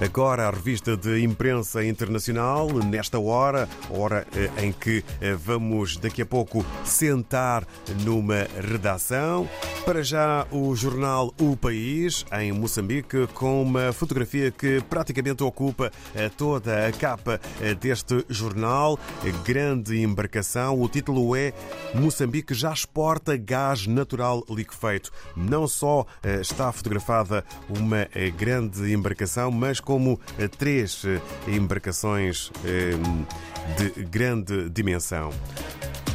[0.00, 6.22] Agora a revista de imprensa internacional, nesta hora, hora eh, em que eh, vamos daqui
[6.22, 7.66] a pouco sentar
[8.02, 9.46] numa redação.
[9.84, 16.30] Para já o jornal O País, em Moçambique, com uma fotografia que praticamente ocupa eh,
[16.30, 17.38] toda a capa
[17.78, 18.98] deste jornal.
[19.44, 20.80] Grande embarcação.
[20.80, 21.52] O título é
[21.94, 25.10] Moçambique já exporta gás natural liquefeito.
[25.36, 26.06] Não só
[26.40, 32.92] está fotografada uma grande embarcação, mas como eh, três eh, embarcações eh,
[33.76, 35.30] de grande dimensão.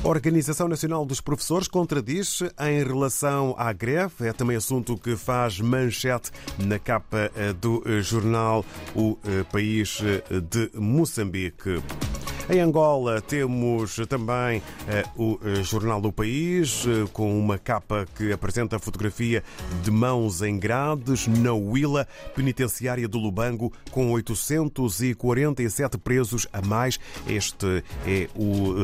[0.02, 4.30] A Organização Nacional dos Professores contradiz em relação à greve.
[4.30, 8.64] É também assunto que faz manchete na capa do jornal
[8.96, 9.18] O
[9.52, 10.00] País
[10.50, 11.82] de Moçambique.
[12.48, 18.32] Em Angola temos também eh, o eh, Jornal do País, eh, com uma capa que
[18.32, 19.44] apresenta a fotografia
[19.82, 27.00] de mãos em grades na Huila, penitenciária do Lubango, com 847 presos a mais.
[27.28, 28.76] Este é o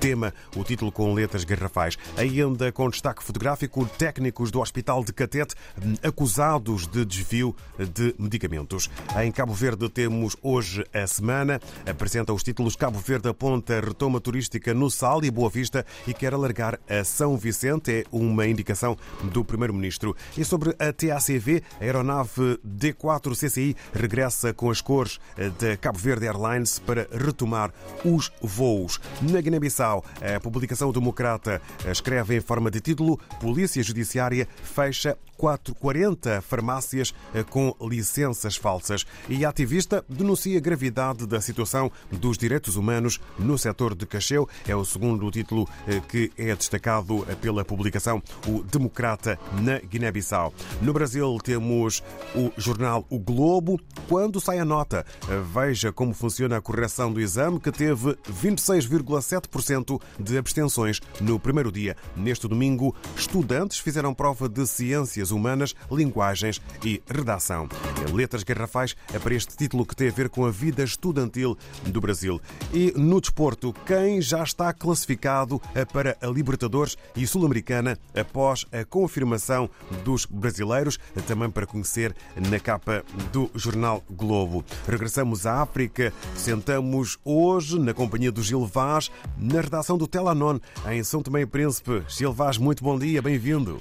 [0.00, 1.96] tema, o título com letras garrafais.
[2.16, 5.54] Ainda com destaque fotográfico, técnicos do Hospital de Catete
[6.02, 8.90] acusados de desvio de medicamentos.
[9.22, 14.20] Em Cabo Verde temos hoje a semana, apresenta os títulos Cabo Cabo Verde aponta retoma
[14.20, 17.90] turística no Sal e Boa Vista e quer alargar a São Vicente.
[17.90, 20.16] É uma indicação do Primeiro-Ministro.
[20.36, 25.20] E sobre a TACV, a aeronave D4 CCI regressa com as cores
[25.58, 27.70] da Cabo Verde Airlines para retomar
[28.02, 28.98] os voos.
[29.20, 31.60] Na Guiné-Bissau, a publicação democrata
[31.90, 39.06] escreve em forma de título Polícia Judiciária fecha 40 farmácias eh, com licenças falsas.
[39.28, 44.48] E a ativista denuncia a gravidade da situação dos direitos humanos no setor de Cacheu.
[44.66, 50.52] É o segundo título eh, que é destacado eh, pela publicação O Democrata na Guiné-Bissau.
[50.80, 52.02] No Brasil temos
[52.34, 53.78] o jornal O Globo.
[54.08, 55.04] Quando sai a nota,
[55.52, 61.96] veja como funciona a correção do exame, que teve 26,7% de abstenções no primeiro dia.
[62.16, 67.68] Neste domingo, estudantes fizeram prova de ciências Ciências Humanas, Linguagens e Redação.
[68.12, 71.56] Letras Garrafais é para este título que tem a ver com a vida estudantil
[71.86, 72.40] do Brasil.
[72.72, 75.60] E no desporto, quem já está classificado
[75.92, 79.68] para a Libertadores e Sul-Americana após a confirmação
[80.04, 82.14] dos brasileiros, também para conhecer
[82.48, 84.64] na capa do jornal Globo.
[84.86, 90.58] Regressamos à África, sentamos hoje na companhia do Gil Vaz, na redação do Telanon,
[90.90, 92.02] em São Tomé e Príncipe.
[92.08, 93.80] Gil Vaz, muito bom dia, bem-vindo.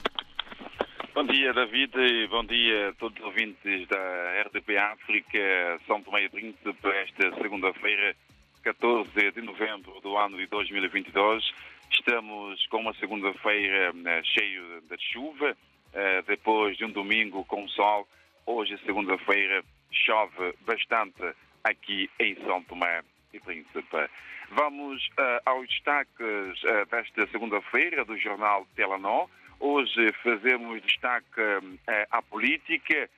[1.15, 5.39] Bom dia, David, e bom dia a todos os ouvintes da RDP África,
[5.87, 8.13] São Tomé e Príncipe, esta segunda-feira,
[8.61, 11.53] 14 de novembro do ano de 2022.
[11.89, 15.55] Estamos com uma segunda-feira eh, cheia de chuva,
[15.93, 18.05] eh, depois de um domingo com sol.
[18.45, 21.23] Hoje, segunda-feira, chove bastante
[21.63, 23.01] aqui em São Tomé
[23.35, 24.09] e Príncipe.
[24.51, 29.29] Vamos uh, aos destaques uh, desta segunda-feira do jornal Telenor.
[29.59, 31.41] Hoje fazemos destaque
[31.88, 33.09] eh, à política,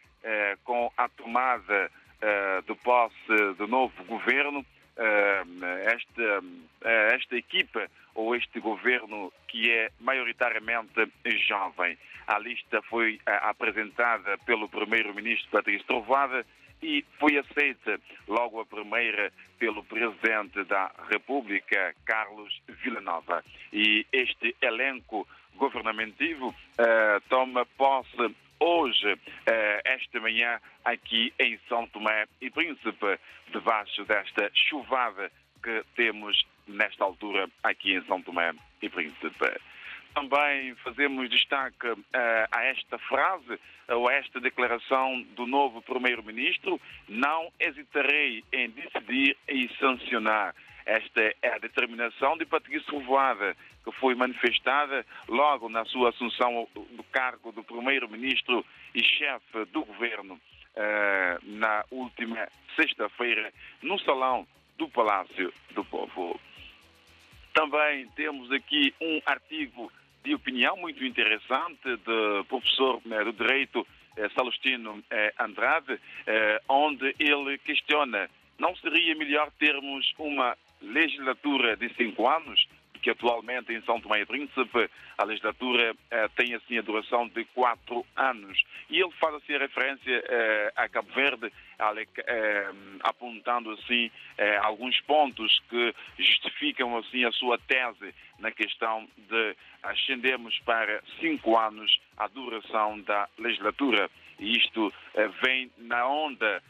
[0.63, 1.89] com a tomada
[2.67, 4.63] de posse do novo governo.
[4.95, 6.43] Esta,
[7.15, 11.11] esta equipa ou este governo que é maioritariamente
[11.47, 11.97] jovem.
[12.27, 16.45] A lista foi apresentada pelo primeiro-ministro Patrício Trovada
[16.81, 23.43] e foi aceita logo a primeira pelo presidente da República, Carlos Villanova.
[23.73, 29.19] E este elenco governamentivo uh, toma posse hoje, uh,
[29.85, 33.19] esta manhã, aqui em São Tomé e Príncipe,
[33.51, 35.31] debaixo desta chuvada
[35.63, 39.59] que temos nesta altura aqui em São Tomé e Príncipe.
[40.17, 41.99] Também fazemos destaque uh,
[42.51, 49.69] a esta frase, ou a esta declaração do novo Primeiro-Ministro: não hesitarei em decidir e
[49.79, 50.55] sancionar.
[50.87, 57.03] Esta é a determinação de Patrício Rovada, que foi manifestada logo na sua assunção do
[57.11, 60.41] cargo do primeiro-ministro e chefe do governo
[60.75, 63.53] eh, na última sexta-feira
[63.83, 64.47] no salão
[64.79, 66.39] do Palácio do Povo.
[67.53, 69.91] Também temos aqui um artigo
[70.27, 73.87] de opinião muito interessante do professor né, do Direito
[74.17, 75.99] eh, Salustino eh, Andrade,
[76.67, 78.29] onde ele questiona
[78.59, 82.67] não seria melhor termos uma legislatura de cinco anos,
[83.07, 87.45] que atualmente em São Tomé e Príncipe a legislatura eh, tem assim a duração de
[87.45, 88.61] quatro anos.
[88.89, 92.69] E ele faz assim a referência eh, a Cabo Verde, eh,
[93.01, 94.11] apontando assim
[94.61, 101.99] alguns pontos que justificam assim a sua tese na questão de ascendermos para cinco anos
[102.17, 104.09] a duração da legislatura.
[104.39, 104.93] E isto
[105.41, 106.61] vem na onda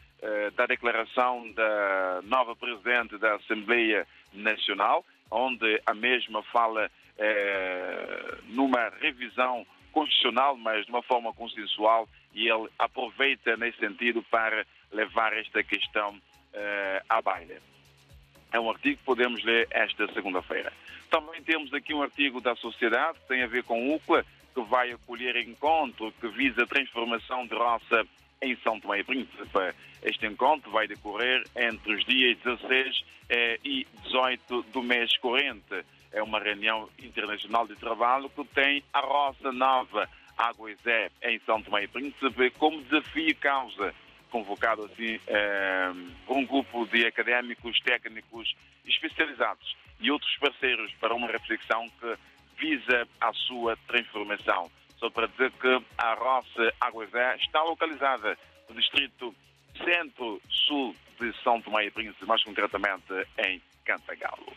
[0.54, 9.66] da declaração da nova presidente da Assembleia Nacional, onde a mesma fala eh, numa revisão
[9.92, 16.20] constitucional, mas de uma forma consensual, e ele aproveita nesse sentido para levar esta questão
[16.52, 17.56] eh, à baila.
[18.52, 20.72] É um artigo que podemos ler esta segunda-feira.
[21.10, 24.24] Também temos aqui um artigo da Sociedade que tem a ver com UCLA,
[24.54, 28.06] que vai acolher encontro que visa a transformação de roça
[28.40, 29.74] em São Tomé e Príncipe.
[30.02, 35.84] Este encontro vai decorrer entre os dias 16 eh, e 18 do mês corrente.
[36.12, 41.62] É uma reunião internacional de trabalho que tem a Roça Nova Água Zé em São
[41.62, 43.94] Tomé e Príncipe como desafio causa
[44.30, 45.92] convocado assim eh,
[46.28, 48.54] um grupo de académicos, técnicos
[48.86, 52.16] especializados e outros parceiros para uma reflexão que
[52.58, 54.70] visa a sua transformação.
[54.98, 58.36] Só para dizer que a Roça Aguazé está localizada
[58.68, 59.34] no distrito
[59.84, 63.12] centro-sul de São Tomé e Príncipe, mais concretamente
[63.46, 64.52] em Cantagalo.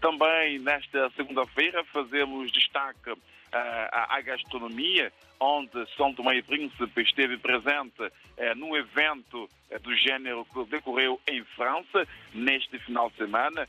[0.00, 3.14] Também nesta segunda-feira fazemos destaque
[3.52, 10.46] à gastronomia, onde São Tomé e Príncipe esteve presente uh, num evento uh, do género
[10.46, 13.68] que decorreu em França neste final de semana,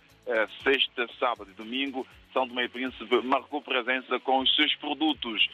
[0.63, 2.07] sexta, sábado e domingo.
[2.31, 5.47] São Tomé e Príncipe marcou presença com os seus produtos,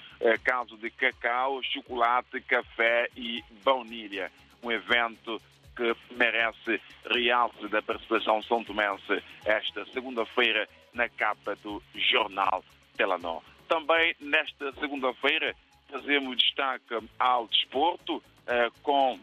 [0.44, 4.32] caso de cacau, chocolate, café e baunilha.
[4.62, 5.42] Um evento
[5.76, 6.80] que merece
[7.10, 12.64] realce da participação são tomense esta segunda-feira na capa do jornal
[12.96, 13.42] Telanó.
[13.70, 15.56] Também nesta segunda-feira
[15.92, 19.20] fazemos destaque ao desporto eh, com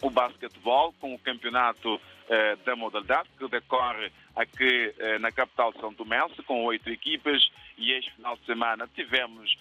[0.00, 2.00] o basquetebol, com o campeonato
[2.30, 7.46] eh, da modalidade que decorre aqui eh, na capital de São Tomé, com oito equipas.
[7.76, 9.56] E este final de semana tivemos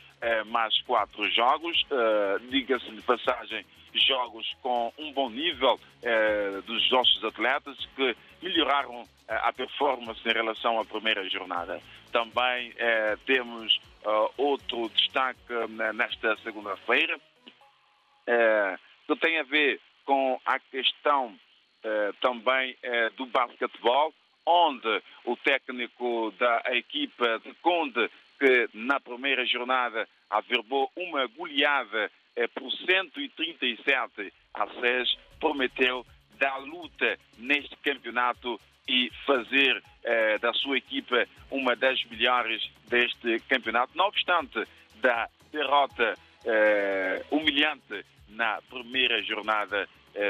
[0.47, 1.85] mais quatro jogos,
[2.49, 3.63] diga-se de passagem,
[4.05, 10.33] jogos com um bom nível eh, dos nossos atletas que melhoraram eh, a performance em
[10.33, 11.81] relação à primeira jornada.
[12.11, 13.79] Também eh, temos
[14.37, 15.53] outro destaque
[15.93, 17.19] nesta segunda-feira
[19.05, 21.37] que tem a ver com a questão
[22.21, 22.77] também
[23.17, 24.13] do basquetebol,
[24.45, 28.09] onde o técnico da equipa de Conde,
[28.39, 32.09] que na primeira jornada averbou uma goleada
[32.53, 36.05] por 137 a 6, prometeu
[36.37, 43.97] dar luta neste campeonato e fazer eh, da sua equipa uma das melhores deste campeonato,
[43.97, 44.63] não obstante
[45.01, 49.87] da derrota eh, humilhante na primeira jornada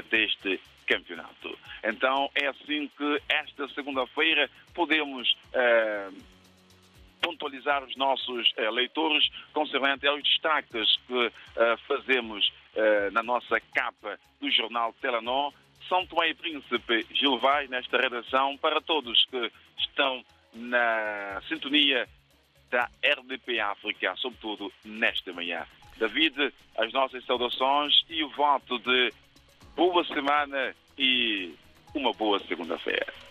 [0.09, 1.57] deste campeonato.
[1.83, 5.35] Então é assim que esta segunda-feira podemos
[7.21, 11.31] pontualizar os nossos uh, leitores concernente aos destaques que uh,
[11.87, 15.53] fazemos uh, na nossa capa do jornal Telenor.
[15.87, 20.23] São Tomé e Príncipe Gil Vai, nesta redação, para todos que estão
[20.53, 22.07] na sintonia
[22.69, 25.65] da RDP África, sobretudo nesta manhã.
[25.97, 29.13] David, as nossas saudações e o voto de
[29.75, 31.53] boa semana e
[31.93, 33.26] uma boa segunda-feira.